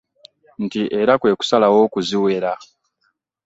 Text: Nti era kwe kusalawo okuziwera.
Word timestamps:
Nti 0.63 0.81
era 0.99 1.13
kwe 1.19 1.37
kusalawo 1.39 1.77
okuziwera. 1.85 2.51